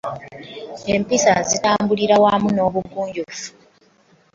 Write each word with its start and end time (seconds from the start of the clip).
Empisa 0.93 1.33
zitambulira 1.49 2.15
wamu 2.23 2.47
n'obugunjufu. 2.55 3.47